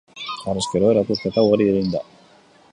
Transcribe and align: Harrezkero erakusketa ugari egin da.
Harrezkero 0.53 0.89
erakusketa 0.95 1.45
ugari 1.49 1.71
egin 1.75 1.95
da. 1.97 2.05